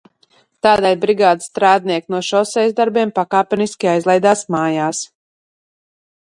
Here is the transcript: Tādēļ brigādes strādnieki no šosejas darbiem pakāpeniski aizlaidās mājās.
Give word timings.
Tādēļ 0.67 0.95
brigādes 1.01 1.49
strādnieki 1.51 2.13
no 2.15 2.21
šosejas 2.29 2.73
darbiem 2.79 3.13
pakāpeniski 3.19 3.91
aizlaidās 3.93 4.43
mājās. 4.57 5.05